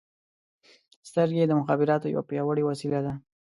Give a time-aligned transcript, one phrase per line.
[1.09, 3.13] •سترګې د مخابراتو یوه پیاوړې وسیله ده.